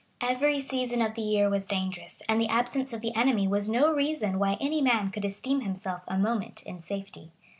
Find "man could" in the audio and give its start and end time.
4.81-5.25